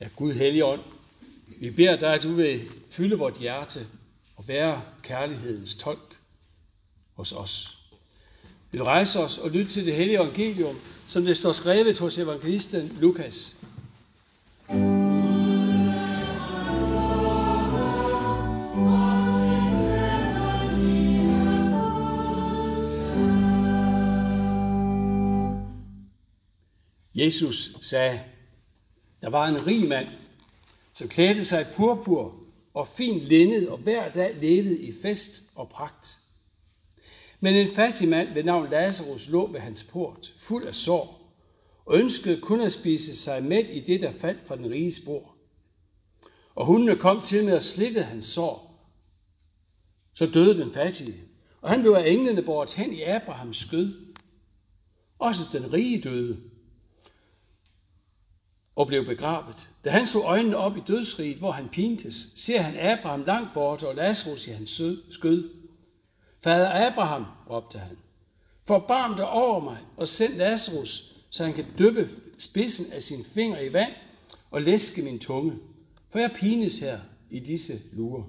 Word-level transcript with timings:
Ja, 0.00 0.08
Gud 0.16 0.32
Helligånd, 0.32 0.80
vi 1.60 1.70
beder 1.70 1.96
dig, 1.96 2.14
at 2.14 2.22
du 2.22 2.32
vil 2.32 2.60
fylde 2.90 3.18
vort 3.18 3.38
hjerte 3.38 3.86
og 4.36 4.48
være 4.48 4.82
kærlighedens 5.02 5.74
tolk 5.74 6.16
hos 7.12 7.32
os. 7.32 7.78
Vi 8.70 8.78
vil 8.78 8.84
rejse 8.84 9.20
os 9.20 9.38
og 9.38 9.50
lytte 9.50 9.70
til 9.70 9.86
det 9.86 9.94
hellige 9.94 10.16
evangelium, 10.16 10.76
som 11.06 11.24
det 11.24 11.36
står 11.36 11.52
skrevet 11.52 11.98
hos 11.98 12.18
evangelisten 12.18 12.98
Lukas. 13.00 13.56
Jesus 27.14 27.76
sagde, 27.82 28.20
der 29.24 29.30
var 29.30 29.48
en 29.48 29.66
rig 29.66 29.88
mand, 29.88 30.08
som 30.92 31.08
klædte 31.08 31.44
sig 31.44 31.60
i 31.60 31.74
purpur 31.74 32.34
og 32.74 32.88
fint 32.88 33.22
linned 33.22 33.68
og 33.68 33.78
hver 33.78 34.12
dag 34.12 34.36
levede 34.40 34.78
i 34.78 34.92
fest 35.02 35.42
og 35.54 35.68
pragt. 35.68 36.18
Men 37.40 37.54
en 37.54 37.68
fattig 37.68 38.08
mand 38.08 38.34
ved 38.34 38.44
navn 38.44 38.70
Lazarus 38.70 39.28
lå 39.28 39.46
ved 39.46 39.60
hans 39.60 39.84
port, 39.84 40.32
fuld 40.36 40.64
af 40.64 40.74
sår, 40.74 41.34
og 41.84 41.98
ønskede 41.98 42.40
kun 42.40 42.60
at 42.60 42.72
spise 42.72 43.16
sig 43.16 43.42
med 43.42 43.64
i 43.64 43.80
det, 43.80 44.00
der 44.00 44.12
faldt 44.12 44.46
fra 44.46 44.56
den 44.56 44.70
rige 44.70 44.94
spor. 44.94 45.34
Og 46.54 46.66
hundene 46.66 46.96
kom 46.96 47.22
til 47.22 47.44
med 47.44 47.52
at 47.52 47.64
slikke 47.64 48.02
hans 48.02 48.26
sår. 48.26 48.88
Så 50.14 50.26
døde 50.26 50.60
den 50.60 50.72
fattige, 50.72 51.20
og 51.60 51.70
han 51.70 51.80
blev 51.80 51.92
af 51.92 52.10
englene 52.10 52.42
båret 52.42 52.74
hen 52.74 52.92
i 52.92 53.02
Abrahams 53.02 53.56
skød. 53.56 54.14
Også 55.18 55.42
den 55.52 55.72
rige 55.72 56.00
døde, 56.00 56.40
og 58.76 58.86
blev 58.86 59.06
begravet. 59.06 59.68
Da 59.84 59.90
han 59.90 60.06
så 60.06 60.20
øjnene 60.20 60.56
op 60.56 60.76
i 60.76 60.80
dødsriget, 60.86 61.38
hvor 61.38 61.50
han 61.50 61.68
pintes, 61.68 62.32
ser 62.36 62.60
han 62.60 62.78
Abraham 62.78 63.24
langt 63.24 63.54
borte 63.54 63.88
og 63.88 63.94
Lazarus 63.94 64.46
i 64.46 64.50
hans 64.50 64.82
skød. 65.10 65.50
Fader 66.44 66.90
Abraham, 66.90 67.26
råbte 67.50 67.78
han, 67.78 67.96
forbarm 68.66 69.16
dig 69.16 69.28
over 69.28 69.60
mig 69.60 69.78
og 69.96 70.08
send 70.08 70.34
Lazarus, 70.34 71.14
så 71.30 71.44
han 71.44 71.54
kan 71.54 71.66
dyppe 71.78 72.08
spidsen 72.38 72.92
af 72.92 73.02
sin 73.02 73.24
finger 73.24 73.60
i 73.60 73.72
vand 73.72 73.92
og 74.50 74.62
læske 74.62 75.02
min 75.02 75.18
tunge, 75.18 75.58
for 76.10 76.18
jeg 76.18 76.30
pines 76.36 76.78
her 76.78 77.00
i 77.30 77.38
disse 77.38 77.80
lurer. 77.92 78.24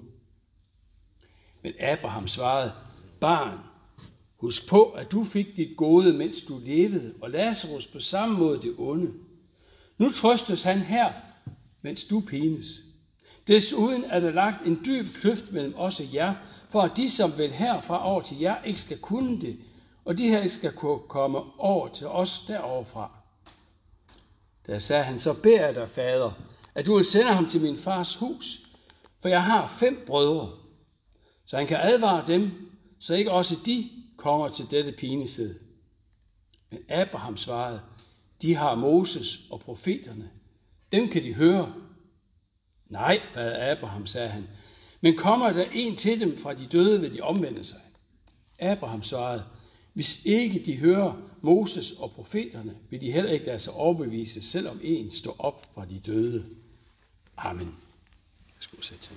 Men 1.62 1.72
Abraham 1.80 2.28
svarede, 2.28 2.72
barn, 3.20 3.58
husk 4.36 4.68
på, 4.68 4.90
at 4.90 5.12
du 5.12 5.24
fik 5.24 5.56
dit 5.56 5.76
gode, 5.76 6.12
mens 6.12 6.42
du 6.42 6.60
levede, 6.64 7.14
og 7.20 7.30
Lazarus 7.30 7.86
på 7.86 8.00
samme 8.00 8.38
måde 8.38 8.62
det 8.62 8.74
onde. 8.78 9.12
Nu 9.98 10.10
trøstes 10.10 10.62
han 10.62 10.78
her, 10.78 11.12
mens 11.82 12.04
du 12.04 12.20
pines. 12.20 12.66
Desuden 13.48 14.04
er 14.04 14.20
der 14.20 14.30
lagt 14.30 14.62
en 14.62 14.80
dyb 14.86 15.14
kløft 15.14 15.52
mellem 15.52 15.74
os 15.76 16.00
og 16.00 16.14
jer, 16.14 16.34
for 16.68 16.82
at 16.82 16.96
de, 16.96 17.10
som 17.10 17.38
vil 17.38 17.52
herfra 17.52 18.06
over 18.06 18.20
til 18.20 18.38
jer, 18.38 18.62
ikke 18.64 18.80
skal 18.80 18.98
kunne 18.98 19.40
det, 19.40 19.58
og 20.04 20.18
de 20.18 20.28
her 20.28 20.38
ikke 20.38 20.48
skal 20.48 20.72
kunne 20.72 20.98
komme 21.08 21.38
over 21.58 21.88
til 21.88 22.06
os 22.06 22.44
deroverfra. 22.48 23.10
Der 24.66 24.78
sagde 24.78 25.04
han, 25.04 25.20
så 25.20 25.32
beder 25.42 25.66
jeg 25.66 25.74
dig, 25.74 25.88
fader, 25.90 26.32
at 26.74 26.86
du 26.86 26.96
vil 26.96 27.04
sende 27.04 27.32
ham 27.32 27.48
til 27.48 27.60
min 27.60 27.76
fars 27.76 28.16
hus, 28.16 28.60
for 29.20 29.28
jeg 29.28 29.44
har 29.44 29.68
fem 29.68 30.04
brødre, 30.06 30.50
så 31.46 31.56
han 31.56 31.66
kan 31.66 31.78
advare 31.82 32.26
dem, 32.26 32.70
så 32.98 33.14
ikke 33.14 33.32
også 33.32 33.56
de 33.66 33.90
kommer 34.16 34.48
til 34.48 34.70
dette 34.70 34.92
pinested. 34.92 35.54
Men 36.70 36.80
Abraham 36.88 37.36
svarede, 37.36 37.80
de 38.42 38.54
har 38.54 38.74
Moses 38.74 39.40
og 39.50 39.60
profeterne. 39.60 40.30
Dem 40.92 41.08
kan 41.08 41.24
de 41.24 41.34
høre. 41.34 41.74
Nej, 42.88 43.20
hvad 43.32 43.52
Abraham, 43.52 44.06
sagde 44.06 44.28
han, 44.28 44.48
men 45.00 45.16
kommer 45.16 45.52
der 45.52 45.64
en 45.72 45.96
til 45.96 46.20
dem 46.20 46.36
fra 46.36 46.54
de 46.54 46.66
døde, 46.66 47.00
vil 47.00 47.14
de 47.14 47.20
omvende 47.20 47.64
sig. 47.64 47.80
Abraham 48.58 49.02
svarede, 49.02 49.44
hvis 49.92 50.24
ikke 50.24 50.62
de 50.66 50.76
hører 50.76 51.22
Moses 51.42 51.92
og 51.92 52.12
profeterne, 52.12 52.76
vil 52.90 53.00
de 53.00 53.12
heller 53.12 53.30
ikke 53.30 53.46
lade 53.46 53.58
sig 53.58 53.72
overbevise, 53.72 54.42
selvom 54.42 54.80
en 54.82 55.10
står 55.10 55.36
op 55.38 55.66
fra 55.74 55.84
de 55.84 55.98
døde. 55.98 56.44
Amen. 57.36 57.74
Jeg 58.46 58.60
skulle 58.60 58.84
sætte 58.84 59.02
til. 59.02 59.16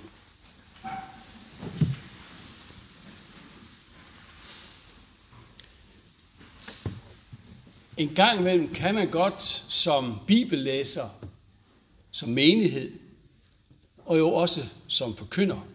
En 8.00 8.16
gang 8.16 8.40
imellem 8.40 8.74
kan 8.74 8.96
man 8.96 9.12
godt 9.12 9.42
som 9.70 10.20
bibellæser, 10.28 11.10
som 12.12 12.30
menighed, 12.30 13.00
og 13.98 14.18
jo 14.18 14.34
også 14.34 14.70
som 14.88 15.16
forkynder, 15.16 15.68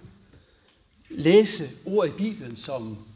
læse 1.11 1.69
ord 1.85 2.09
i 2.09 2.12
Bibelen, 2.12 2.57
som, 2.57 3.07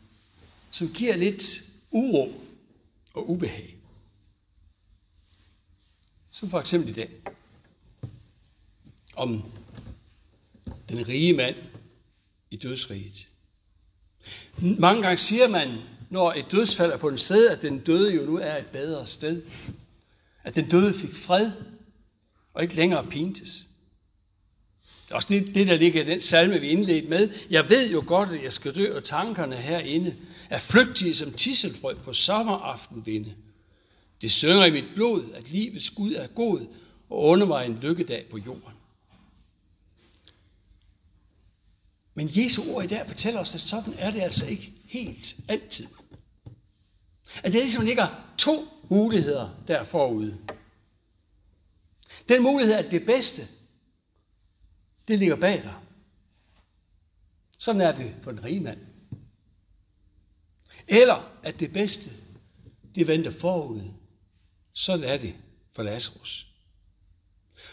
som 0.70 0.92
giver 0.92 1.16
lidt 1.16 1.62
uro 1.90 2.32
og 3.14 3.30
ubehag. 3.30 3.76
Som 6.30 6.50
for 6.50 6.60
eksempel 6.60 6.90
i 6.90 6.92
dag. 6.92 7.10
Om 9.16 9.52
den 10.88 11.08
rige 11.08 11.32
mand 11.32 11.56
i 12.50 12.56
dødsriget. 12.56 13.28
Mange 14.58 15.02
gange 15.02 15.16
siger 15.16 15.48
man, 15.48 15.78
når 16.10 16.32
et 16.32 16.52
dødsfald 16.52 16.92
er 16.92 16.96
på 16.96 17.08
en 17.08 17.18
sted, 17.18 17.48
at 17.48 17.62
den 17.62 17.78
døde 17.78 18.14
jo 18.14 18.22
nu 18.22 18.36
er 18.36 18.56
et 18.56 18.66
bedre 18.66 19.06
sted. 19.06 19.42
At 20.44 20.54
den 20.54 20.68
døde 20.68 20.94
fik 20.94 21.14
fred, 21.14 21.50
og 22.54 22.62
ikke 22.62 22.74
længere 22.74 23.06
pintes. 23.06 23.66
Det 25.04 25.12
er 25.12 25.16
også 25.16 25.28
det, 25.28 25.54
det, 25.54 25.66
der 25.66 25.76
ligger 25.76 26.02
i 26.02 26.06
den 26.06 26.20
salme, 26.20 26.60
vi 26.60 26.68
indledte 26.68 27.08
med. 27.08 27.30
Jeg 27.50 27.68
ved 27.68 27.90
jo 27.90 28.04
godt, 28.06 28.28
at 28.28 28.42
jeg 28.42 28.52
skal 28.52 28.74
dø, 28.74 28.96
og 28.96 29.04
tankerne 29.04 29.56
herinde 29.56 30.16
er 30.50 30.58
flygtige 30.58 31.14
som 31.14 31.32
tisselfrø 31.32 31.94
på 31.94 32.12
sommeraftenvinde. 32.12 33.34
Det 34.22 34.32
synger 34.32 34.64
i 34.64 34.70
mit 34.70 34.84
blod, 34.94 35.24
at 35.34 35.50
livets 35.50 35.90
Gud 35.90 36.12
er 36.12 36.26
god, 36.26 36.60
og 37.10 37.24
under 37.24 37.46
mig 37.46 37.66
en 37.66 37.78
lykkedag 37.82 38.26
på 38.30 38.38
jorden. 38.38 38.74
Men 42.14 42.30
Jesu 42.32 42.62
ord 42.72 42.84
i 42.84 42.86
dag 42.86 43.06
fortæller 43.06 43.40
os, 43.40 43.54
at 43.54 43.60
sådan 43.60 43.94
er 43.98 44.10
det 44.10 44.20
altså 44.20 44.46
ikke 44.46 44.72
helt 44.88 45.36
altid. 45.48 45.86
At 47.42 47.52
der 47.52 47.58
ligesom 47.60 47.84
ligger 47.84 48.34
to 48.38 48.52
muligheder 48.88 49.50
der 49.68 49.84
forude. 49.84 50.38
Den 52.28 52.42
mulighed, 52.42 52.74
at 52.74 52.90
det 52.90 53.06
bedste, 53.06 53.48
det 55.08 55.18
ligger 55.18 55.36
bag 55.36 55.62
dig. 55.62 55.74
Sådan 57.58 57.80
er 57.80 57.92
det 57.92 58.16
for 58.22 58.30
den 58.30 58.44
rige 58.44 58.60
mand. 58.60 58.78
Eller 60.88 61.38
at 61.42 61.60
det 61.60 61.72
bedste, 61.72 62.10
det 62.94 63.06
venter 63.06 63.30
forud. 63.30 63.82
Sådan 64.72 65.04
er 65.04 65.16
det 65.16 65.34
for 65.72 65.82
Lazarus. 65.82 66.46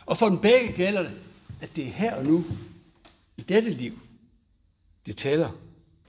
Og 0.05 0.17
for 0.17 0.29
den 0.29 0.39
begge 0.39 0.73
gælder 0.73 1.01
det, 1.01 1.21
at 1.61 1.75
det 1.75 1.85
er 1.85 1.91
her 1.91 2.15
og 2.15 2.25
nu, 2.25 2.45
i 3.37 3.41
dette 3.41 3.69
liv, 3.69 3.99
det 5.05 5.17
tæller 5.17 5.51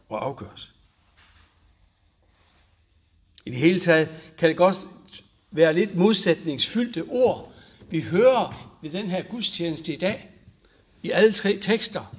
og 0.08 0.24
afgøres. 0.24 0.75
I 3.46 3.50
det 3.50 3.58
hele 3.58 3.80
taget 3.80 4.08
kan 4.38 4.48
det 4.48 4.56
godt 4.56 4.78
være 5.50 5.74
lidt 5.74 5.94
modsætningsfyldte 5.94 7.04
ord, 7.08 7.52
vi 7.90 8.00
hører 8.00 8.78
ved 8.82 8.90
den 8.90 9.10
her 9.10 9.22
gudstjeneste 9.22 9.92
i 9.92 9.96
dag, 9.96 10.30
i 11.02 11.10
alle 11.10 11.32
tre 11.32 11.58
tekster. 11.60 12.16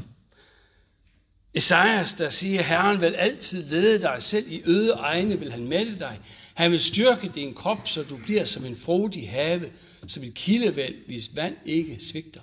Esajas, 1.53 2.13
der 2.13 2.29
siger, 2.29 2.61
Herren 2.61 3.01
vil 3.01 3.15
altid 3.15 3.63
lede 3.63 4.01
dig, 4.01 4.15
selv 4.19 4.51
i 4.51 4.61
øde 4.65 4.91
egne 4.91 5.39
vil 5.39 5.51
han 5.51 5.67
mætte 5.67 5.99
dig. 5.99 6.19
Han 6.53 6.71
vil 6.71 6.79
styrke 6.79 7.27
din 7.27 7.53
krop, 7.53 7.87
så 7.87 8.03
du 8.03 8.17
bliver 8.17 8.45
som 8.45 8.65
en 8.65 8.75
frodig 8.75 9.29
have, 9.29 9.71
som 10.07 10.23
et 10.23 10.33
kildevæld, 10.33 10.95
hvis 11.07 11.35
vand 11.35 11.55
ikke 11.65 11.97
svigter. 11.99 12.41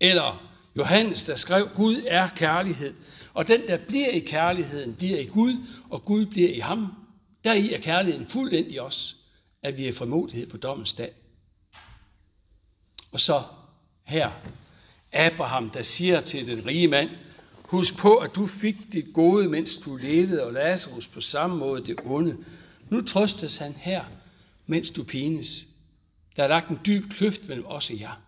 Eller 0.00 0.52
Johannes, 0.76 1.24
der 1.24 1.36
skrev, 1.36 1.68
Gud 1.74 2.02
er 2.06 2.28
kærlighed, 2.36 2.94
og 3.34 3.48
den, 3.48 3.60
der 3.68 3.76
bliver 3.76 4.08
i 4.08 4.18
kærligheden, 4.18 4.94
bliver 4.94 5.18
i 5.18 5.24
Gud, 5.24 5.54
og 5.90 6.04
Gud 6.04 6.26
bliver 6.26 6.48
i 6.48 6.58
ham. 6.58 6.92
Deri 7.44 7.72
er 7.72 7.80
kærligheden 7.80 8.26
fuldendt 8.26 8.72
i 8.72 8.78
os, 8.78 9.16
at 9.62 9.78
vi 9.78 9.88
er 9.88 9.92
frimodighed 9.92 10.46
på 10.46 10.56
dommens 10.56 10.92
dag. 10.92 11.12
Og 13.12 13.20
så 13.20 13.42
her, 14.04 14.30
Abraham, 15.12 15.70
der 15.70 15.82
siger 15.82 16.20
til 16.20 16.46
den 16.46 16.66
rige 16.66 16.88
mand, 16.88 17.10
husk 17.62 17.96
på, 17.96 18.16
at 18.16 18.36
du 18.36 18.46
fik 18.46 18.76
dit 18.92 19.12
gode, 19.14 19.48
mens 19.48 19.76
du 19.76 19.96
levede, 19.96 20.44
og 20.44 20.52
Lazarus 20.52 21.08
på 21.08 21.20
samme 21.20 21.56
måde 21.56 21.86
det 21.86 22.00
onde. 22.04 22.36
Nu 22.90 23.00
trøstes 23.00 23.58
han 23.58 23.72
her, 23.72 24.04
mens 24.66 24.90
du 24.90 25.04
pines. 25.04 25.66
Der 26.36 26.44
er 26.44 26.48
lagt 26.48 26.68
en 26.68 26.78
dyb 26.86 27.10
kløft 27.10 27.48
mellem 27.48 27.66
os 27.66 27.90
og 27.90 28.00
jer. 28.00 28.22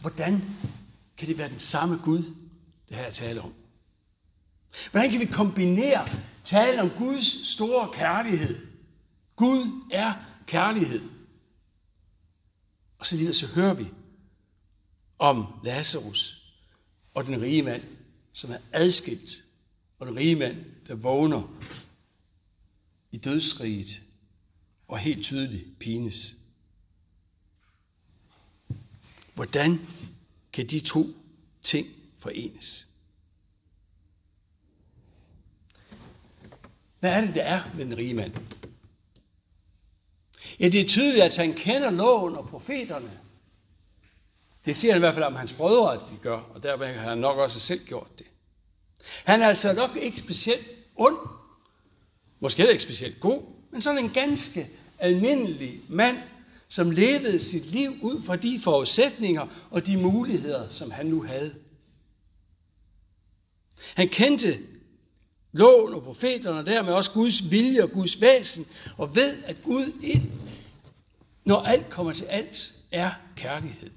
Hvordan 0.00 0.44
kan 1.16 1.28
det 1.28 1.38
være 1.38 1.48
den 1.48 1.58
samme 1.58 2.00
Gud, 2.04 2.22
det 2.88 2.96
her 2.96 3.04
jeg 3.04 3.14
taler 3.14 3.42
om? 3.42 3.54
Hvordan 4.90 5.10
kan 5.10 5.20
vi 5.20 5.26
kombinere 5.26 6.08
tale 6.44 6.82
om 6.82 6.90
Guds 6.90 7.48
store 7.48 7.92
kærlighed? 7.92 8.66
Gud 9.36 9.82
er 9.92 10.14
kærlighed. 10.46 11.02
Og 12.98 13.06
så 13.06 13.16
lige 13.16 13.34
så 13.34 13.46
hører 13.46 13.74
vi 13.74 13.86
om 15.18 15.46
Lazarus 15.64 16.52
og 17.14 17.26
den 17.26 17.42
rige 17.42 17.62
mand, 17.62 17.82
som 18.32 18.50
er 18.50 18.58
adskilt, 18.72 19.44
og 19.98 20.06
den 20.06 20.16
rige 20.16 20.36
mand, 20.36 20.64
der 20.86 20.94
vågner 20.94 21.42
i 23.12 23.18
dødsriget 23.18 24.02
og 24.88 24.98
helt 24.98 25.24
tydeligt 25.24 25.78
pines. 25.78 26.34
Hvordan 29.34 29.86
kan 30.52 30.66
de 30.66 30.80
to 30.80 31.06
ting 31.62 31.86
forenes? 32.18 32.86
Hvad 37.06 37.14
er 37.14 37.20
det, 37.20 37.34
der 37.34 37.42
er 37.42 37.62
med 37.76 37.84
den 37.84 37.98
rige 37.98 38.14
mand? 38.14 38.34
Ja, 40.60 40.68
det 40.68 40.80
er 40.80 40.88
tydeligt, 40.88 41.24
at 41.24 41.36
han 41.36 41.52
kender 41.52 41.90
loven 41.90 42.36
og 42.36 42.48
profeterne. 42.48 43.10
Det 44.64 44.76
siger 44.76 44.92
han 44.92 44.98
i 44.98 45.04
hvert 45.04 45.14
fald 45.14 45.24
om 45.24 45.34
hans 45.34 45.52
brødre, 45.52 45.94
at 45.94 46.00
de 46.00 46.16
gør, 46.22 46.38
og 46.38 46.62
dermed 46.62 46.94
har 46.94 47.08
han 47.08 47.18
nok 47.18 47.38
også 47.38 47.60
selv 47.60 47.84
gjort 47.84 48.18
det. 48.18 48.26
Han 49.24 49.42
er 49.42 49.48
altså 49.48 49.72
nok 49.72 49.96
ikke 49.96 50.18
specielt 50.18 50.66
ond, 50.96 51.16
måske 52.40 52.58
heller 52.58 52.72
ikke 52.72 52.82
specielt 52.82 53.20
god, 53.20 53.42
men 53.70 53.80
sådan 53.80 54.04
en 54.04 54.10
ganske 54.10 54.68
almindelig 54.98 55.80
mand, 55.88 56.18
som 56.68 56.90
levede 56.90 57.40
sit 57.40 57.66
liv 57.66 57.98
ud 58.02 58.22
fra 58.22 58.36
de 58.36 58.60
forudsætninger 58.60 59.46
og 59.70 59.86
de 59.86 59.96
muligheder, 59.96 60.68
som 60.68 60.90
han 60.90 61.06
nu 61.06 61.22
havde. 61.22 61.54
Han 63.94 64.08
kendte 64.08 64.58
loven 65.56 65.94
og 65.94 66.02
profeterne, 66.02 66.58
og 66.58 66.66
dermed 66.66 66.92
også 66.92 67.10
Guds 67.10 67.50
vilje 67.50 67.82
og 67.82 67.90
Guds 67.90 68.20
væsen, 68.20 68.66
og 68.96 69.16
ved, 69.16 69.42
at 69.44 69.62
Gud 69.62 69.92
ind, 70.02 70.30
når 71.44 71.60
alt 71.60 71.90
kommer 71.90 72.12
til 72.12 72.24
alt, 72.24 72.74
er 72.92 73.10
kærlighed. 73.36 73.90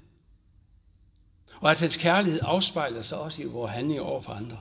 Og 1.60 1.70
at 1.70 1.80
hans 1.80 1.96
kærlighed 1.96 2.40
afspejler 2.42 3.02
sig 3.02 3.18
også 3.18 3.42
i 3.42 3.44
vores 3.44 3.72
handlinger 3.72 4.02
over 4.02 4.20
for 4.20 4.32
andre. 4.32 4.58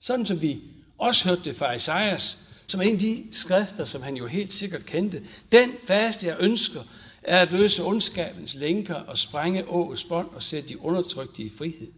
Sådan 0.00 0.26
som 0.26 0.42
vi 0.42 0.62
også 0.98 1.28
hørte 1.28 1.44
det 1.44 1.56
fra 1.56 1.72
Isaias, 1.72 2.38
som 2.66 2.80
er 2.80 2.84
en 2.84 2.94
af 2.94 3.00
de 3.00 3.28
skrifter, 3.32 3.84
som 3.84 4.02
han 4.02 4.16
jo 4.16 4.26
helt 4.26 4.52
sikkert 4.52 4.86
kendte. 4.86 5.26
Den 5.52 5.72
faste, 5.86 6.26
jeg 6.26 6.36
ønsker, 6.40 6.82
er 7.22 7.40
at 7.40 7.52
løse 7.52 7.84
ondskabens 7.84 8.54
lænker 8.54 8.94
og 8.94 9.18
sprænge 9.18 9.68
åets 9.68 10.04
bånd 10.04 10.28
og 10.28 10.42
sætte 10.42 10.68
de 10.68 10.80
undertrykte 10.80 11.42
i 11.42 11.50
frihed. 11.50 11.92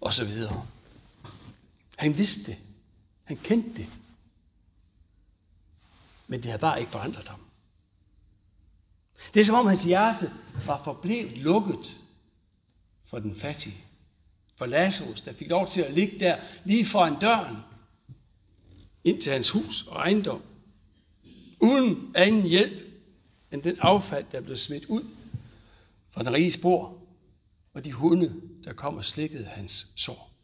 Og 0.00 0.14
så 0.14 0.24
videre. 0.24 0.66
Han 1.96 2.18
vidste 2.18 2.52
det. 2.52 2.58
Han 3.24 3.36
kendte 3.36 3.76
det. 3.76 3.86
Men 6.26 6.42
det 6.42 6.50
havde 6.50 6.60
bare 6.60 6.80
ikke 6.80 6.92
forandret 6.92 7.28
ham. 7.28 7.40
Det 9.34 9.40
er 9.40 9.44
som 9.44 9.54
om 9.54 9.66
hans 9.66 9.84
hjerte 9.84 10.32
var 10.66 10.84
forblevet 10.84 11.38
lukket 11.38 12.00
for 13.04 13.18
den 13.18 13.36
fattige. 13.36 13.84
For 14.56 14.66
Lazarus, 14.66 15.20
der 15.20 15.32
fik 15.32 15.50
lov 15.50 15.68
til 15.68 15.80
at 15.80 15.92
ligge 15.92 16.18
der 16.18 16.40
lige 16.64 16.86
foran 16.86 17.20
døren 17.20 17.56
ind 19.04 19.22
til 19.22 19.32
hans 19.32 19.50
hus 19.50 19.86
og 19.86 19.96
ejendom. 19.96 20.42
Uden 21.60 22.12
anden 22.14 22.42
hjælp 22.42 22.82
end 23.52 23.62
den 23.62 23.78
affald, 23.80 24.24
der 24.32 24.40
blev 24.40 24.56
smidt 24.56 24.84
ud 24.84 25.04
fra 26.10 26.22
den 26.22 26.32
rige 26.32 26.52
spor 26.52 27.02
og 27.74 27.84
de 27.84 27.92
hunde, 27.92 28.40
der 28.64 28.72
kom 28.72 28.96
og 28.96 29.04
slikkede 29.04 29.44
hans 29.44 29.86
sår. 29.96 30.35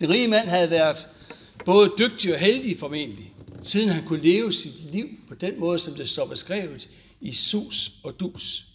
Den 0.00 0.10
rige 0.10 0.28
mand 0.28 0.48
havde 0.48 0.70
været 0.70 1.08
både 1.64 1.92
dygtig 1.98 2.32
og 2.34 2.40
heldig 2.40 2.78
formentlig, 2.78 3.32
siden 3.62 3.88
han 3.88 4.04
kunne 4.04 4.22
leve 4.22 4.52
sit 4.52 4.92
liv 4.92 5.08
på 5.28 5.34
den 5.34 5.60
måde, 5.60 5.78
som 5.78 5.94
det 5.94 6.08
står 6.08 6.26
beskrevet 6.26 6.90
i 7.20 7.32
sus 7.32 7.90
og 8.04 8.20
dus. 8.20 8.66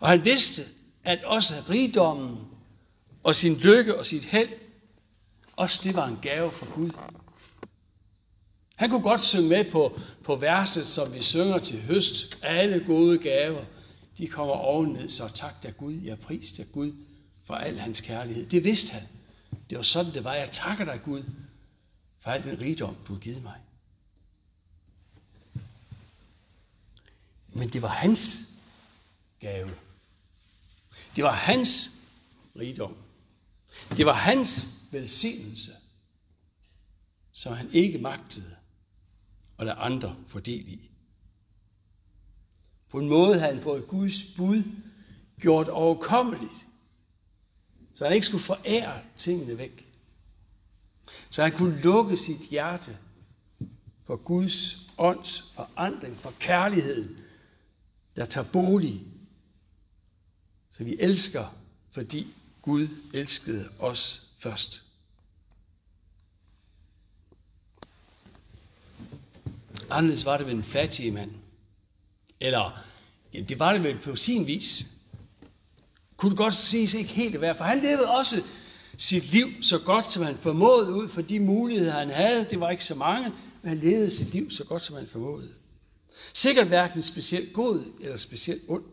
Og 0.00 0.08
han 0.08 0.24
vidste, 0.24 0.62
at 1.04 1.24
også 1.24 1.54
rigdommen 1.70 2.38
og 3.22 3.34
sin 3.34 3.54
lykke 3.54 3.98
og 3.98 4.06
sit 4.06 4.24
held, 4.24 4.48
også 5.56 5.80
det 5.84 5.96
var 5.96 6.06
en 6.06 6.18
gave 6.22 6.50
fra 6.50 6.66
Gud. 6.74 6.90
Han 8.74 8.90
kunne 8.90 9.02
godt 9.02 9.20
synge 9.20 9.48
med 9.48 9.64
på, 9.64 10.00
på 10.24 10.36
verset, 10.36 10.86
som 10.86 11.14
vi 11.14 11.22
synger 11.22 11.58
til 11.58 11.82
høst. 11.82 12.38
Alle 12.42 12.84
gode 12.86 13.18
gaver, 13.18 13.64
de 14.18 14.26
kommer 14.26 14.54
ovenned, 14.54 15.08
så 15.08 15.28
tak 15.34 15.62
der 15.62 15.70
Gud, 15.70 15.94
jeg 16.04 16.18
pris 16.18 16.52
der 16.52 16.64
Gud 16.64 16.92
for 17.44 17.54
al 17.54 17.78
hans 17.78 18.00
kærlighed. 18.00 18.46
Det 18.46 18.64
vidste 18.64 18.92
han. 18.92 19.02
Det 19.70 19.78
var 19.78 19.82
sådan, 19.82 20.14
det 20.14 20.24
var. 20.24 20.34
Jeg 20.34 20.50
takker 20.50 20.84
dig, 20.84 21.00
Gud, 21.04 21.24
for 22.20 22.30
al 22.30 22.44
den 22.44 22.60
rigdom, 22.60 22.96
du 23.08 23.12
har 23.12 23.20
givet 23.20 23.42
mig. 23.42 23.60
Men 27.48 27.68
det 27.68 27.82
var 27.82 27.88
hans 27.88 28.38
gave. 29.40 29.70
Det 31.16 31.24
var 31.24 31.32
hans 31.32 31.90
rigdom. 32.56 32.96
Det 33.96 34.06
var 34.06 34.12
hans 34.12 34.78
velsignelse, 34.92 35.72
som 37.32 37.52
han 37.52 37.70
ikke 37.72 37.98
magtede 37.98 38.56
at 39.58 39.66
lade 39.66 39.76
andre 39.76 40.16
få 40.26 40.40
del 40.40 40.68
i. 40.68 40.90
På 42.88 42.98
en 42.98 43.08
måde 43.08 43.38
havde 43.38 43.54
han 43.54 43.62
fået 43.62 43.86
Guds 43.86 44.24
bud 44.36 44.62
gjort 45.40 45.68
overkommeligt, 45.68 46.66
så 47.98 48.04
han 48.04 48.12
ikke 48.14 48.26
skulle 48.26 48.44
forære 48.44 49.00
tingene 49.16 49.58
væk. 49.58 49.86
Så 51.30 51.42
han 51.42 51.52
kunne 51.52 51.80
lukke 51.80 52.16
sit 52.16 52.40
hjerte 52.40 52.98
for 54.04 54.16
Guds 54.16 54.86
ånds 54.98 55.52
forandring, 55.54 56.16
for 56.16 56.34
kærligheden, 56.38 57.16
der 58.16 58.24
tager 58.24 58.46
bolig. 58.52 59.02
Så 60.70 60.84
vi 60.84 60.96
elsker, 61.00 61.56
fordi 61.90 62.34
Gud 62.62 62.88
elskede 63.14 63.68
os 63.78 64.22
først. 64.38 64.82
Anderledes 69.90 70.24
var 70.24 70.36
det 70.36 70.46
ved 70.46 70.54
en 70.54 70.64
fattig 70.64 71.12
mand. 71.12 71.32
Eller, 72.40 72.84
ja, 73.34 73.40
det 73.40 73.58
var 73.58 73.72
det 73.72 73.82
vel 73.82 73.98
på 73.98 74.16
sin 74.16 74.46
vis. 74.46 74.97
Kunne 76.18 76.36
godt 76.36 76.54
siges 76.54 76.94
ikke 76.94 77.10
helt 77.10 77.40
være, 77.40 77.56
for 77.56 77.64
han 77.64 77.80
levede 77.80 78.10
også 78.10 78.42
sit 78.96 79.32
liv 79.32 79.62
så 79.62 79.78
godt, 79.78 80.12
som 80.12 80.22
han 80.22 80.36
formåede 80.36 80.94
ud 80.94 81.08
for 81.08 81.22
de 81.22 81.40
muligheder, 81.40 81.92
han 81.92 82.10
havde. 82.10 82.46
Det 82.50 82.60
var 82.60 82.70
ikke 82.70 82.84
så 82.84 82.94
mange, 82.94 83.32
men 83.62 83.68
han 83.68 83.78
levede 83.78 84.10
sit 84.10 84.32
liv 84.32 84.50
så 84.50 84.64
godt, 84.64 84.84
som 84.84 84.96
han 84.96 85.06
formåede. 85.06 85.48
Sikkert 86.34 86.66
hverken 86.66 87.02
specielt 87.02 87.52
god 87.52 87.84
eller 88.00 88.16
specielt 88.16 88.62
ond. 88.68 88.84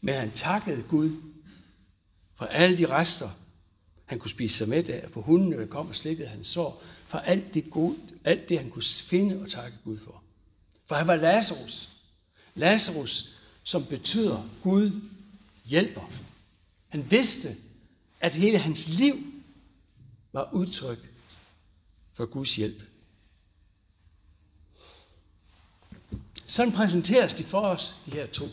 Men 0.00 0.14
han 0.14 0.30
takkede 0.30 0.82
Gud 0.82 1.10
for 2.34 2.44
alle 2.44 2.78
de 2.78 2.86
rester, 2.86 3.30
han 4.04 4.18
kunne 4.18 4.30
spise 4.30 4.56
sig 4.56 4.68
med 4.68 4.90
af, 4.90 5.10
for 5.10 5.20
hundene, 5.20 5.58
der 5.58 5.66
kom 5.66 5.88
og 5.88 5.94
slikkede 5.94 6.28
hans 6.28 6.46
sår, 6.46 6.82
for 7.06 7.18
alt 7.18 7.54
det, 7.54 7.70
gode, 7.70 7.96
alt 8.24 8.48
det, 8.48 8.58
han 8.58 8.70
kunne 8.70 8.82
finde 8.82 9.40
og 9.40 9.50
takke 9.50 9.78
Gud 9.84 9.98
for. 9.98 10.22
For 10.86 10.94
han 10.94 11.06
var 11.06 11.16
Lazarus. 11.16 11.88
Lazarus, 12.54 13.34
som 13.62 13.84
betyder 13.84 14.48
Gud 14.62 14.90
hjælper. 15.64 16.10
Han 16.88 17.10
vidste, 17.10 17.56
at 18.20 18.34
hele 18.34 18.58
hans 18.58 18.88
liv 18.88 19.16
var 20.32 20.48
udtryk 20.52 21.10
for 22.12 22.26
Guds 22.26 22.56
hjælp. 22.56 22.82
Sådan 26.46 26.72
præsenteres 26.72 27.34
de 27.34 27.44
for 27.44 27.60
os, 27.60 27.94
de 28.06 28.10
her 28.10 28.26
to, 28.26 28.48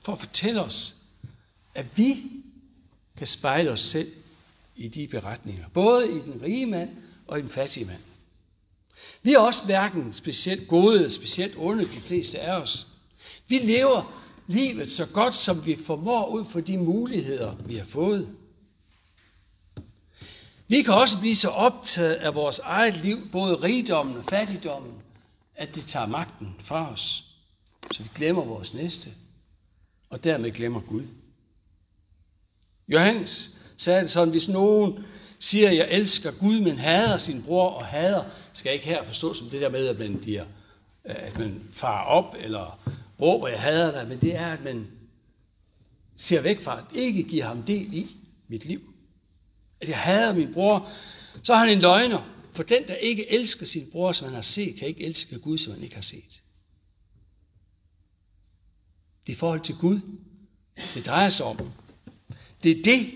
for 0.00 0.12
at 0.12 0.20
fortælle 0.20 0.62
os, 0.62 0.94
at 1.74 1.98
vi 1.98 2.22
kan 3.16 3.26
spejle 3.26 3.70
os 3.70 3.80
selv 3.80 4.12
i 4.76 4.88
de 4.88 5.08
beretninger. 5.08 5.68
Både 5.68 6.10
i 6.10 6.20
den 6.20 6.42
rige 6.42 6.66
mand 6.66 6.96
og 7.26 7.38
i 7.38 7.42
den 7.42 7.50
fattige 7.50 7.86
mand. 7.86 8.00
Vi 9.22 9.34
er 9.34 9.38
også 9.38 9.64
hverken 9.64 10.12
specielt 10.12 10.68
gode 10.68 10.96
eller 10.96 11.08
specielt 11.08 11.54
onde, 11.56 11.84
de 11.84 12.00
fleste 12.00 12.40
af 12.40 12.60
os. 12.60 12.86
Vi 13.48 13.58
lever 13.58 14.27
livet 14.48 14.90
så 14.90 15.06
godt, 15.06 15.34
som 15.34 15.66
vi 15.66 15.78
formår 15.86 16.26
ud 16.26 16.44
for 16.44 16.60
de 16.60 16.78
muligheder, 16.78 17.54
vi 17.54 17.76
har 17.76 17.86
fået. 17.86 18.28
Vi 20.68 20.82
kan 20.82 20.94
også 20.94 21.18
blive 21.18 21.34
så 21.34 21.48
optaget 21.48 22.14
af 22.14 22.34
vores 22.34 22.58
eget 22.58 22.96
liv, 22.96 23.28
både 23.32 23.54
rigdommen 23.54 24.16
og 24.16 24.24
fattigdommen, 24.24 24.92
at 25.54 25.74
det 25.74 25.82
tager 25.82 26.06
magten 26.06 26.56
fra 26.58 26.92
os, 26.92 27.24
så 27.92 28.02
vi 28.02 28.08
glemmer 28.14 28.44
vores 28.44 28.74
næste, 28.74 29.10
og 30.10 30.24
dermed 30.24 30.50
glemmer 30.50 30.80
Gud. 30.80 31.02
Johannes 32.88 33.50
sagde 33.76 34.02
det 34.02 34.10
sådan, 34.10 34.30
hvis 34.30 34.48
nogen 34.48 35.04
siger, 35.38 35.70
jeg 35.70 35.88
elsker 35.90 36.30
Gud, 36.30 36.60
men 36.60 36.78
hader 36.78 37.18
sin 37.18 37.42
bror 37.42 37.70
og 37.70 37.86
hader, 37.86 38.24
skal 38.52 38.70
jeg 38.70 38.74
ikke 38.74 38.86
her 38.86 39.04
forstå 39.04 39.34
som 39.34 39.50
det 39.50 39.60
der 39.60 39.68
med, 39.68 39.86
at 39.86 39.98
man 39.98 40.18
bliver, 40.18 40.44
øh, 41.04 41.14
at 41.18 41.38
man 41.38 41.62
farer 41.72 42.04
op, 42.04 42.36
eller 42.40 42.78
råber, 43.20 43.48
jeg 43.48 43.60
hader 43.60 43.90
dig, 43.90 44.08
men 44.08 44.20
det 44.20 44.36
er, 44.36 44.46
at 44.46 44.64
man 44.64 44.86
ser 46.16 46.40
væk 46.40 46.60
fra, 46.60 46.78
at 46.78 46.96
ikke 46.96 47.22
giver 47.22 47.44
ham 47.44 47.62
del 47.62 47.94
i 47.94 48.16
mit 48.48 48.64
liv. 48.64 48.94
At 49.80 49.88
jeg 49.88 49.98
hader 49.98 50.34
min 50.34 50.52
bror, 50.52 50.88
så 51.42 51.52
er 51.52 51.56
han 51.56 51.68
en 51.68 51.80
løgner. 51.80 52.34
For 52.52 52.62
den, 52.62 52.88
der 52.88 52.94
ikke 52.94 53.30
elsker 53.30 53.66
sin 53.66 53.90
bror, 53.92 54.12
som 54.12 54.24
han 54.24 54.34
har 54.34 54.42
set, 54.42 54.76
kan 54.76 54.88
ikke 54.88 55.04
elske 55.04 55.38
Gud, 55.38 55.58
som 55.58 55.72
han 55.72 55.82
ikke 55.82 55.94
har 55.94 56.02
set. 56.02 56.42
Det 59.26 59.32
er 59.32 59.36
forhold 59.36 59.60
til 59.60 59.74
Gud, 59.74 60.00
det 60.94 61.06
drejer 61.06 61.28
sig 61.28 61.46
om. 61.46 61.72
Det 62.62 62.78
er 62.78 62.82
det, 62.82 63.10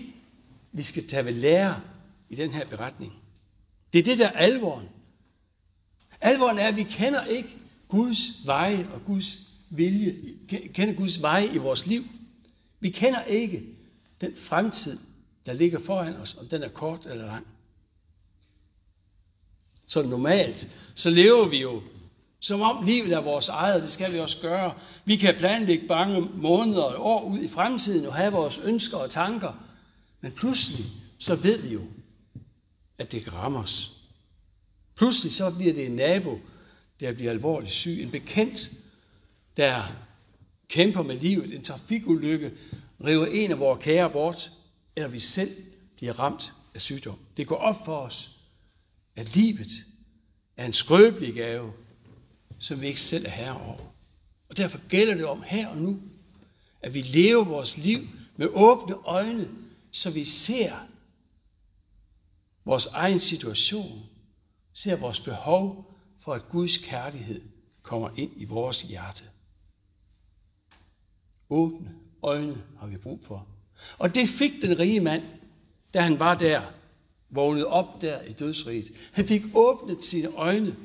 vi 0.71 0.83
skal 0.83 1.07
tage 1.07 1.25
ved 1.25 1.33
lære 1.33 1.81
i 2.29 2.35
den 2.35 2.51
her 2.51 2.65
beretning. 2.65 3.13
Det 3.93 3.99
er 3.99 4.03
det, 4.03 4.19
der 4.19 4.27
er 4.27 4.37
alvoren. 4.37 4.89
Alvoren 6.21 6.59
er, 6.59 6.67
at 6.67 6.75
vi 6.75 6.83
kender 6.83 7.25
ikke 7.25 7.49
Guds 7.87 8.45
veje 8.45 8.87
og 8.93 9.05
Guds 9.05 9.52
vilje, 9.77 10.15
kender 10.73 10.93
Guds 10.93 11.21
veje 11.21 11.47
i 11.47 11.57
vores 11.57 11.85
liv. 11.85 12.03
Vi 12.79 12.89
kender 12.89 13.23
ikke 13.23 13.63
den 14.21 14.35
fremtid, 14.35 14.97
der 15.45 15.53
ligger 15.53 15.79
foran 15.79 16.15
os, 16.15 16.35
om 16.39 16.47
den 16.47 16.63
er 16.63 16.69
kort 16.69 17.05
eller 17.05 17.25
lang. 17.25 17.47
Så 19.87 20.03
normalt, 20.03 20.67
så 20.95 21.09
lever 21.09 21.47
vi 21.47 21.61
jo, 21.61 21.81
som 22.39 22.61
om 22.61 22.85
livet 22.85 23.13
er 23.13 23.21
vores 23.21 23.47
eget, 23.47 23.75
og 23.75 23.81
det 23.81 23.89
skal 23.89 24.13
vi 24.13 24.19
også 24.19 24.41
gøre. 24.41 24.73
Vi 25.05 25.15
kan 25.15 25.35
planlægge 25.37 25.87
mange 25.87 26.21
måneder 26.21 26.81
og 26.81 27.05
år 27.05 27.23
ud 27.23 27.39
i 27.39 27.47
fremtiden 27.47 28.05
og 28.05 28.13
have 28.13 28.31
vores 28.31 28.59
ønsker 28.59 28.97
og 28.97 29.09
tanker. 29.09 29.65
Men 30.21 30.31
pludselig, 30.31 30.85
så 31.17 31.35
ved 31.35 31.61
vi 31.61 31.73
jo, 31.73 31.81
at 32.97 33.11
det 33.11 33.23
kan 33.23 33.33
ramme 33.33 33.59
os. 33.59 33.91
Pludselig 34.95 35.33
så 35.33 35.51
bliver 35.51 35.73
det 35.73 35.85
en 35.85 35.95
nabo, 35.95 36.39
der 36.99 37.13
bliver 37.13 37.31
alvorligt 37.31 37.71
syg. 37.71 38.01
En 38.01 38.11
bekendt, 38.11 38.71
der 39.57 39.83
kæmper 40.67 41.03
med 41.03 41.19
livet. 41.19 41.53
En 41.53 41.63
trafikulykke 41.63 42.51
river 43.05 43.25
en 43.25 43.51
af 43.51 43.59
vores 43.59 43.83
kære 43.83 44.09
bort. 44.09 44.51
Eller 44.95 45.09
vi 45.09 45.19
selv 45.19 45.63
bliver 45.95 46.19
ramt 46.19 46.53
af 46.75 46.81
sygdom. 46.81 47.19
Det 47.37 47.47
går 47.47 47.55
op 47.55 47.85
for 47.85 47.97
os, 47.97 48.39
at 49.15 49.35
livet 49.35 49.71
er 50.57 50.65
en 50.65 50.73
skrøbelig 50.73 51.33
gave, 51.33 51.73
som 52.59 52.81
vi 52.81 52.87
ikke 52.87 53.01
selv 53.01 53.25
er 53.25 53.29
herre 53.29 53.61
over. 53.61 53.93
Og 54.49 54.57
derfor 54.57 54.87
gælder 54.87 55.15
det 55.15 55.25
om 55.25 55.43
her 55.43 55.67
og 55.67 55.77
nu, 55.77 55.99
at 56.81 56.93
vi 56.93 57.01
lever 57.01 57.43
vores 57.43 57.77
liv 57.77 58.07
med 58.37 58.47
åbne 58.47 58.95
øjne, 58.95 59.49
så 59.91 60.11
vi 60.11 60.23
ser 60.23 60.87
vores 62.65 62.85
egen 62.85 63.19
situation, 63.19 64.03
ser 64.73 64.95
vores 64.95 65.19
behov 65.19 65.93
for, 66.19 66.33
at 66.33 66.49
Guds 66.49 66.77
kærlighed 66.77 67.41
kommer 67.81 68.09
ind 68.17 68.31
i 68.35 68.45
vores 68.45 68.81
hjerte. 68.81 69.23
Åbne 71.53 71.89
øjne 72.23 72.57
har 72.79 72.87
vi 72.87 72.97
brug 72.97 73.19
for. 73.23 73.47
Og 73.97 74.15
det 74.15 74.29
fik 74.29 74.61
den 74.61 74.79
rige 74.79 74.99
mand, 74.99 75.23
da 75.93 76.01
han 76.01 76.19
var 76.19 76.35
der, 76.35 76.61
vågnede 77.29 77.67
op 77.67 78.01
der 78.01 78.21
i 78.21 78.33
dødsriget. 78.33 78.91
Han 79.11 79.25
fik 79.25 79.43
åbnet 79.53 80.03
sine 80.03 80.27
øjne, 80.27 80.75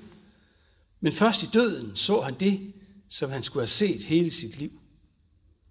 men 1.01 1.13
først 1.13 1.43
i 1.43 1.47
døden 1.47 1.97
så 1.97 2.21
han 2.21 2.35
det, 2.35 2.73
som 3.09 3.31
han 3.31 3.43
skulle 3.43 3.63
have 3.63 3.69
set 3.69 4.05
hele 4.05 4.31
sit 4.31 4.59
liv. 4.59 4.81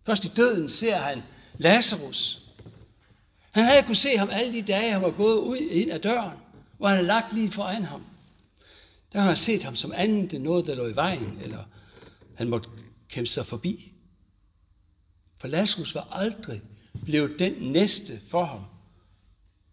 Først 0.05 0.25
i 0.25 0.27
døden 0.27 0.69
ser 0.69 0.97
han 0.97 1.23
Lazarus. 1.57 2.41
Han 3.51 3.63
havde 3.63 3.83
kunnet 3.83 3.97
se 3.97 4.17
ham 4.17 4.29
alle 4.31 4.53
de 4.53 4.61
dage, 4.61 4.91
han 4.91 5.01
var 5.01 5.11
gået 5.11 5.37
ud 5.37 5.57
ind 5.57 5.91
ad 5.91 5.99
døren, 5.99 6.37
hvor 6.77 6.87
han 6.87 6.95
havde 6.95 7.07
lagt 7.07 7.33
lige 7.33 7.51
foran 7.51 7.83
ham. 7.83 8.03
Der 9.13 9.19
har 9.19 9.27
han 9.27 9.37
set 9.37 9.63
ham 9.63 9.75
som 9.75 9.91
andet 9.95 10.33
end 10.33 10.43
noget, 10.43 10.65
der 10.65 10.75
lå 10.75 10.87
i 10.87 10.95
vejen, 10.95 11.39
eller 11.43 11.63
han 12.35 12.49
måtte 12.49 12.69
kæmpe 13.09 13.29
sig 13.29 13.45
forbi. 13.45 13.93
For 15.37 15.47
Lazarus 15.47 15.95
var 15.95 16.07
aldrig 16.11 16.61
blevet 17.05 17.39
den 17.39 17.71
næste 17.71 18.19
for 18.27 18.45
ham, 18.45 18.63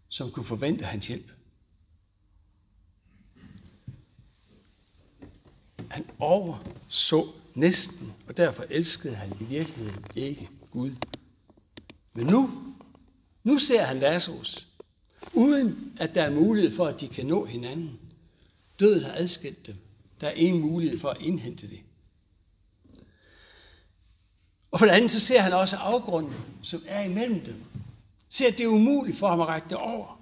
som 0.09 0.31
kunne 0.31 0.45
forvente 0.45 0.85
hans 0.85 1.07
hjælp. 1.07 1.31
Han 5.89 6.05
overså 6.19 7.27
næsten, 7.53 8.13
og 8.27 8.37
derfor 8.37 8.65
elskede 8.69 9.15
han 9.15 9.37
i 9.41 9.43
virkeligheden 9.43 10.05
ikke 10.15 10.49
Gud. 10.71 10.91
Men 12.13 12.25
nu, 12.25 12.49
nu 13.43 13.59
ser 13.59 13.83
han 13.83 13.99
Lazarus, 13.99 14.67
uden 15.33 15.97
at 15.97 16.15
der 16.15 16.23
er 16.23 16.31
mulighed 16.31 16.75
for, 16.75 16.85
at 16.85 17.01
de 17.01 17.07
kan 17.07 17.25
nå 17.25 17.45
hinanden. 17.45 17.99
Døden 18.79 19.03
har 19.03 19.13
adskilt 19.13 19.67
dem. 19.67 19.75
Der 20.21 20.27
er 20.27 20.31
ingen 20.31 20.61
mulighed 20.61 20.99
for 20.99 21.09
at 21.09 21.21
indhente 21.21 21.69
det. 21.69 21.79
Og 24.75 24.79
for 24.79 24.85
det 24.85 24.93
andet, 24.93 25.11
så 25.11 25.19
ser 25.19 25.41
han 25.41 25.53
også 25.53 25.77
afgrunden, 25.77 26.33
som 26.63 26.83
er 26.87 27.01
imellem 27.01 27.45
dem. 27.45 27.63
Ser, 28.29 28.47
at 28.47 28.57
det 28.57 28.63
er 28.63 28.67
umuligt 28.67 29.17
for 29.17 29.29
ham 29.29 29.41
at 29.41 29.47
række 29.47 29.69
det 29.69 29.77
over. 29.77 30.21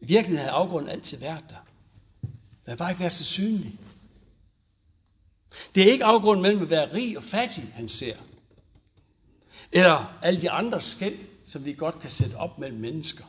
I 0.00 0.06
virkeligheden 0.06 0.38
havde 0.38 0.50
afgrunden 0.50 0.90
altid 0.90 1.18
været 1.18 1.44
der. 1.48 1.66
Den 2.22 2.30
har 2.66 2.76
bare 2.76 2.90
ikke 2.90 3.00
været 3.00 3.12
så 3.12 3.24
synlig. 3.24 3.78
Det 5.74 5.82
er 5.88 5.92
ikke 5.92 6.04
afgrunden 6.04 6.42
mellem 6.42 6.62
at 6.62 6.70
være 6.70 6.94
rig 6.94 7.16
og 7.16 7.22
fattig, 7.22 7.72
han 7.74 7.88
ser. 7.88 8.16
Eller 9.72 10.18
alle 10.22 10.40
de 10.40 10.50
andre 10.50 10.80
skæld, 10.80 11.18
som 11.46 11.64
vi 11.64 11.72
godt 11.72 12.00
kan 12.00 12.10
sætte 12.10 12.36
op 12.36 12.58
mellem 12.58 12.80
mennesker. 12.80 13.24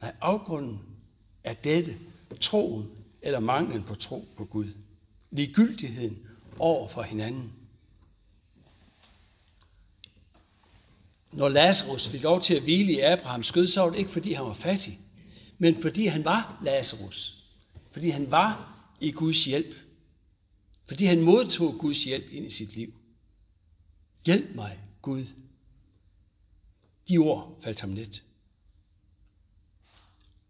Nej, 0.00 0.14
afgrunden 0.20 0.80
er 1.44 1.54
dette 1.54 1.98
troen 2.40 2.90
eller 3.22 3.40
manglen 3.40 3.82
på 3.82 3.94
tro 3.94 4.28
på 4.36 4.44
Gud. 4.44 4.72
Ligegyldigheden 5.30 6.28
over 6.58 6.88
for 6.88 7.02
hinanden. 7.02 7.52
Når 11.32 11.48
Lazarus 11.48 12.08
fik 12.08 12.22
lov 12.22 12.40
til 12.40 12.54
at 12.54 12.62
hvile 12.62 12.92
i 12.92 13.00
Abrahams 13.00 13.46
skød, 13.46 13.66
så 13.66 13.80
var 13.80 13.90
det 13.90 13.98
ikke 13.98 14.10
fordi 14.10 14.32
han 14.32 14.44
var 14.44 14.54
fattig, 14.54 14.98
men 15.58 15.82
fordi 15.82 16.06
han 16.06 16.24
var 16.24 16.60
Lazarus. 16.62 17.44
Fordi 17.92 18.10
han 18.10 18.30
var 18.30 18.74
i 19.00 19.10
Guds 19.10 19.44
hjælp. 19.44 19.74
Fordi 20.86 21.04
han 21.04 21.22
modtog 21.22 21.74
Guds 21.78 22.04
hjælp 22.04 22.24
ind 22.32 22.46
i 22.46 22.50
sit 22.50 22.76
liv. 22.76 22.94
Hjælp 24.26 24.54
mig, 24.54 24.78
Gud. 25.02 25.26
De 27.08 27.18
ord 27.18 27.58
faldt 27.62 27.80
ham 27.80 27.94
let. 27.94 28.22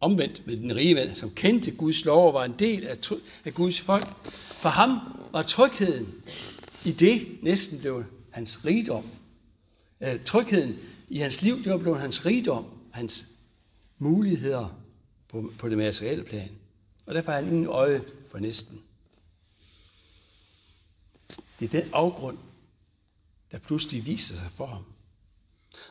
Omvendt 0.05 0.47
med 0.47 0.57
den 0.57 0.77
rige 0.77 0.95
mand, 0.95 1.17
som 1.17 1.31
kendte 1.31 1.71
Guds 1.71 2.05
lov 2.05 2.27
og 2.27 2.35
var 2.35 2.45
en 2.45 2.55
del 2.59 2.87
af, 2.87 2.99
af 3.45 3.55
Guds 3.55 3.81
folk. 3.81 4.25
For 4.63 4.69
ham 4.69 4.99
var 5.33 5.43
trygheden 5.43 6.15
i 6.85 6.93
det 6.93 7.39
næsten 7.43 7.79
blev 7.79 8.05
hans 8.31 8.65
rigdom. 8.65 9.11
Øh, 10.01 10.25
trygheden 10.25 10.77
i 11.09 11.19
hans 11.19 11.43
liv, 11.43 11.65
det 11.65 11.73
var 11.73 11.79
blevet 11.79 12.01
hans 12.01 12.27
rigdom, 12.27 12.67
hans 12.91 13.27
muligheder 13.99 14.81
på, 15.29 15.53
på 15.59 15.69
det 15.69 15.79
materielle 15.79 16.25
plan. 16.25 16.51
Og 17.07 17.15
derfor 17.15 17.33
har 17.33 17.41
han 17.41 17.49
ingen 17.49 17.67
øje 17.67 18.03
for 18.31 18.39
næsten. 18.39 18.83
Det 21.61 21.75
er 21.75 21.81
den 21.81 21.91
afgrund, 21.93 22.39
der 23.53 23.59
pludselig 23.59 24.07
viser 24.07 24.35
sig 24.35 24.51
for 24.55 24.67
ham. 24.67 24.85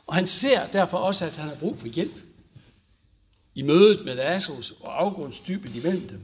Og 0.07 0.15
han 0.15 0.27
ser 0.27 0.67
derfor 0.67 0.97
også, 0.97 1.25
at 1.25 1.35
han 1.35 1.49
har 1.49 1.55
brug 1.55 1.77
for 1.77 1.87
hjælp 1.87 2.32
i 3.55 3.61
mødet 3.61 4.05
med 4.05 4.15
Lazarus 4.15 4.71
og 4.71 5.01
afgrundsdybet 5.01 5.75
imellem 5.75 6.07
dem. 6.07 6.21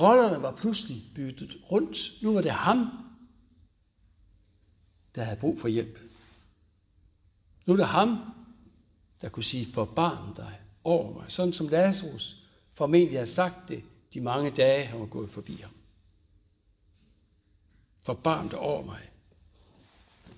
Rollerne 0.00 0.42
var 0.42 0.56
pludselig 0.56 1.02
byttet 1.14 1.56
rundt. 1.70 2.12
Nu 2.22 2.32
var 2.32 2.40
det 2.40 2.50
ham, 2.50 2.90
der 5.14 5.22
havde 5.22 5.40
brug 5.40 5.60
for 5.60 5.68
hjælp. 5.68 5.98
Nu 7.66 7.72
er 7.72 7.76
det 7.76 7.86
ham, 7.86 8.18
der 9.20 9.28
kunne 9.28 9.44
sige, 9.44 9.72
forbarm 9.72 10.34
dig 10.34 10.60
over 10.84 11.12
mig. 11.12 11.24
Sådan 11.28 11.52
som 11.52 11.68
Lazarus 11.68 12.36
formentlig 12.74 13.18
har 13.18 13.24
sagt 13.24 13.68
det 13.68 13.82
de 14.14 14.20
mange 14.20 14.50
dage, 14.50 14.84
han 14.84 15.00
var 15.00 15.06
gået 15.06 15.30
forbi 15.30 15.56
ham. 15.56 15.70
Forbarm 18.00 18.48
dig 18.48 18.58
over 18.58 18.84
mig. 18.84 19.00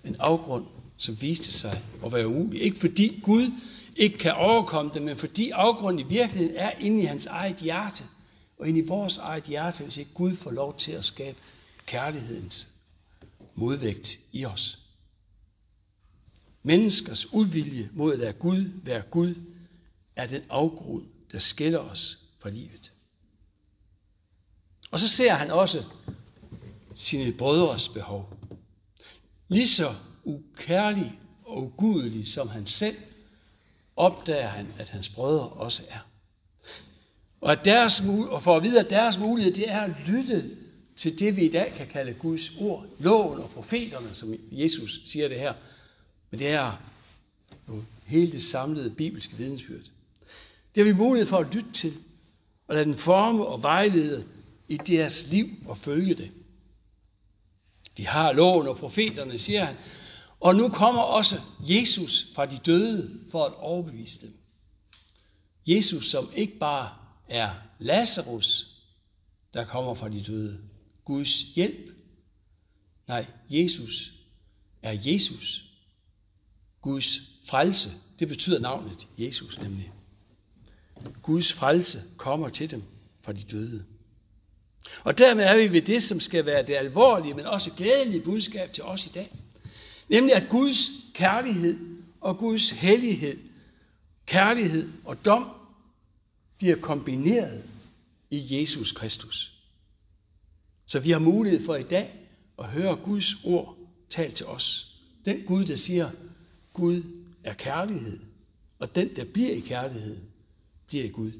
En 0.04 0.16
afgrund, 0.18 0.66
som 0.98 1.20
viste 1.20 1.52
sig 1.52 1.82
at 2.04 2.12
være 2.12 2.28
umulig. 2.28 2.62
Ikke 2.62 2.78
fordi 2.78 3.20
Gud 3.24 3.52
ikke 3.98 4.18
kan 4.18 4.34
overkomme 4.34 4.90
det, 4.94 5.02
men 5.02 5.16
fordi 5.16 5.50
afgrunden 5.50 6.06
i 6.06 6.08
virkeligheden 6.08 6.56
er 6.56 6.70
inde 6.70 7.02
i 7.02 7.04
hans 7.04 7.26
eget 7.26 7.56
hjerte, 7.56 8.04
og 8.58 8.68
inde 8.68 8.80
i 8.80 8.86
vores 8.86 9.16
eget 9.16 9.44
hjerte, 9.44 9.84
hvis 9.84 9.96
ikke 9.96 10.14
Gud 10.14 10.36
får 10.36 10.50
lov 10.50 10.76
til 10.76 10.92
at 10.92 11.04
skabe 11.04 11.38
kærlighedens 11.86 12.68
modvægt 13.54 14.18
i 14.32 14.44
os. 14.44 14.78
Menneskers 16.62 17.32
uvilje 17.32 17.90
mod 17.92 18.12
at 18.12 18.18
lade 18.18 18.32
Gud 18.32 18.70
være 18.82 19.02
Gud, 19.02 19.34
er 20.16 20.26
den 20.26 20.42
afgrund, 20.50 21.06
der 21.32 21.38
skiller 21.38 21.78
os 21.78 22.18
fra 22.42 22.50
livet. 22.50 22.92
Og 24.90 25.00
så 25.00 25.08
ser 25.08 25.34
han 25.34 25.50
også 25.50 25.84
sine 26.94 27.32
brødres 27.32 27.88
behov. 27.88 28.38
Lige 29.48 29.68
så 29.68 29.94
ukærlig 30.24 31.18
og 31.44 31.62
ugudelig 31.62 32.26
som 32.26 32.48
han 32.48 32.66
selv, 32.66 32.96
opdager 33.98 34.48
han, 34.48 34.66
at 34.78 34.90
hans 34.90 35.08
brødre 35.08 35.48
også 35.48 35.82
er. 35.90 36.08
Og, 37.40 37.52
at 37.52 37.64
deres, 37.64 38.02
og 38.30 38.42
for 38.42 38.56
at 38.56 38.62
vide, 38.62 38.80
at 38.80 38.90
deres 38.90 39.18
mulighed, 39.18 39.54
det 39.54 39.70
er 39.70 39.80
at 39.80 39.90
lytte 40.06 40.50
til 40.96 41.18
det, 41.18 41.36
vi 41.36 41.44
i 41.44 41.50
dag 41.50 41.72
kan 41.76 41.86
kalde 41.86 42.14
Guds 42.14 42.56
ord, 42.60 42.86
loven 42.98 43.38
og 43.38 43.50
profeterne, 43.50 44.14
som 44.14 44.34
Jesus 44.50 45.00
siger 45.04 45.28
det 45.28 45.38
her. 45.38 45.54
Men 46.30 46.40
det 46.40 46.48
er 46.48 46.72
jo 47.68 47.82
hele 48.06 48.32
det 48.32 48.42
samlede 48.42 48.90
bibelske 48.90 49.36
vidensbyrd. 49.36 49.84
Det 50.74 50.84
har 50.86 50.92
vi 50.92 50.98
mulighed 50.98 51.26
for 51.26 51.38
at 51.38 51.54
lytte 51.54 51.72
til, 51.72 51.92
og 52.68 52.74
lade 52.74 52.84
den 52.84 52.96
forme 52.96 53.46
og 53.46 53.62
vejlede 53.62 54.24
i 54.68 54.76
deres 54.76 55.28
liv 55.30 55.48
og 55.66 55.78
følge 55.78 56.14
det. 56.14 56.30
De 57.96 58.06
har 58.06 58.32
loven 58.32 58.68
og 58.68 58.76
profeterne, 58.76 59.38
siger 59.38 59.64
han, 59.64 59.76
og 60.40 60.54
nu 60.54 60.68
kommer 60.68 61.02
også 61.02 61.40
Jesus 61.60 62.26
fra 62.34 62.46
de 62.46 62.58
døde 62.58 63.20
for 63.30 63.44
at 63.44 63.54
overbevise 63.54 64.20
dem. 64.20 64.36
Jesus, 65.66 66.10
som 66.10 66.30
ikke 66.34 66.58
bare 66.58 66.94
er 67.28 67.50
Lazarus, 67.78 68.66
der 69.54 69.64
kommer 69.64 69.94
fra 69.94 70.08
de 70.08 70.22
døde. 70.22 70.58
Guds 71.04 71.42
hjælp. 71.42 71.90
Nej, 73.06 73.26
Jesus 73.50 74.12
er 74.82 74.96
Jesus. 75.04 75.64
Guds 76.80 77.20
frelse, 77.44 77.90
det 78.18 78.28
betyder 78.28 78.58
navnet 78.58 79.06
Jesus 79.18 79.60
nemlig. 79.60 79.92
Guds 81.22 81.52
frelse 81.52 82.02
kommer 82.16 82.48
til 82.48 82.70
dem 82.70 82.82
fra 83.22 83.32
de 83.32 83.42
døde. 83.42 83.84
Og 85.04 85.18
dermed 85.18 85.44
er 85.44 85.56
vi 85.56 85.72
ved 85.72 85.82
det, 85.82 86.02
som 86.02 86.20
skal 86.20 86.46
være 86.46 86.66
det 86.66 86.74
alvorlige, 86.76 87.34
men 87.34 87.46
også 87.46 87.70
glædelige 87.70 88.22
budskab 88.22 88.72
til 88.72 88.84
os 88.84 89.06
i 89.06 89.08
dag. 89.08 89.30
Nemlig 90.08 90.34
at 90.34 90.48
Guds 90.48 90.90
kærlighed 91.14 91.78
og 92.20 92.38
Guds 92.38 92.70
hellighed, 92.70 93.38
kærlighed 94.26 94.88
og 95.04 95.24
dom 95.24 95.48
bliver 96.58 96.76
kombineret 96.76 97.64
i 98.30 98.58
Jesus 98.58 98.92
Kristus. 98.92 99.52
Så 100.86 101.00
vi 101.00 101.10
har 101.10 101.18
mulighed 101.18 101.64
for 101.64 101.76
i 101.76 101.82
dag 101.82 102.14
at 102.58 102.64
høre 102.64 102.96
Guds 102.96 103.44
ord 103.44 103.76
talt 104.08 104.34
til 104.34 104.46
os. 104.46 104.94
Den 105.24 105.44
Gud, 105.44 105.64
der 105.64 105.76
siger, 105.76 106.10
Gud 106.72 107.02
er 107.44 107.54
kærlighed, 107.54 108.20
og 108.78 108.94
den, 108.94 109.16
der 109.16 109.24
bliver 109.24 109.50
i 109.50 109.60
kærlighed, 109.60 110.16
bliver 110.86 111.04
i 111.04 111.08
Gud. 111.08 111.32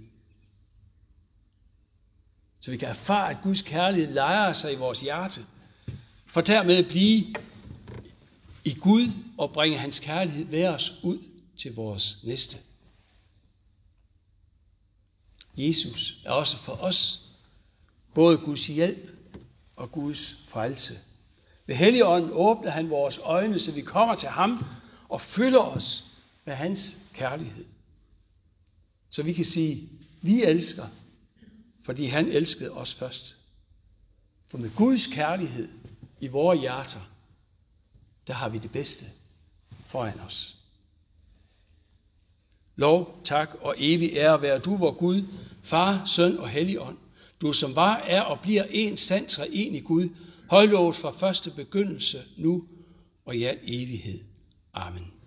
Så 2.61 2.71
vi 2.71 2.77
kan 2.77 2.89
erfare, 2.89 3.31
at 3.31 3.39
Guds 3.43 3.63
kærlighed 3.63 4.13
leger 4.13 4.53
sig 4.53 4.73
i 4.73 4.77
vores 4.77 5.01
hjerte, 5.01 5.41
for 6.27 6.41
dermed 6.41 6.77
at 6.77 6.89
blive 6.89 7.35
i 8.65 8.75
Gud 8.75 9.12
og 9.38 9.53
bringe 9.53 9.79
hans 9.79 9.99
kærlighed 9.99 10.45
ved 10.45 10.67
os 10.67 10.93
ud 11.03 11.19
til 11.57 11.75
vores 11.75 12.19
næste. 12.25 12.59
Jesus 15.57 16.23
er 16.25 16.31
også 16.31 16.57
for 16.57 16.73
os 16.73 17.29
både 18.15 18.38
Guds 18.38 18.67
hjælp 18.67 19.11
og 19.77 19.93
Guds 19.93 20.37
frelse. 20.49 20.99
Ved 21.67 21.77
Helligånden 21.77 22.31
åbner 22.33 22.71
han 22.71 22.91
vores 22.91 23.19
øjne, 23.19 23.59
så 23.59 23.73
vi 23.73 23.81
kommer 23.81 24.15
til 24.15 24.29
ham 24.29 24.65
og 25.09 25.21
fylder 25.21 25.61
os 25.61 26.05
med 26.45 26.55
hans 26.55 26.99
kærlighed. 27.15 27.65
Så 29.11 29.23
vi 29.23 29.33
kan 29.33 29.45
sige, 29.45 29.88
vi 30.23 30.43
elsker, 30.43 30.87
fordi 31.83 32.07
han 32.07 32.29
elskede 32.29 32.71
os 32.71 32.95
først. 32.95 33.37
For 34.47 34.59
med 34.59 34.71
Guds 34.77 35.07
kærlighed 35.07 35.69
i 36.21 36.27
vores 36.27 36.61
hjerter, 36.61 37.00
der 38.29 38.35
har 38.35 38.49
vi 38.49 38.59
det 38.59 38.73
bedste 38.73 39.05
foran 39.87 40.21
os. 40.21 40.57
Lov, 42.77 43.21
tak 43.25 43.55
og 43.61 43.75
evig 43.79 44.13
ære 44.13 44.43
være 44.43 44.59
du, 44.59 44.77
vor 44.77 44.93
Gud, 44.93 45.23
Far, 45.63 46.05
Søn 46.07 46.39
og 46.39 46.49
Helligånd. 46.49 46.99
Du 47.41 47.53
som 47.53 47.77
var, 47.77 47.97
er 47.97 48.21
og 48.21 48.41
bliver 48.41 48.65
en 48.65 48.97
sand 48.97 49.29
i 49.75 49.81
Gud, 49.81 50.09
højlovet 50.51 50.97
fra 50.97 51.11
første 51.11 51.51
begyndelse, 51.51 52.23
nu 52.37 52.65
og 53.25 53.37
i 53.37 53.45
al 53.45 53.59
evighed. 53.63 54.21
Amen. 54.73 55.18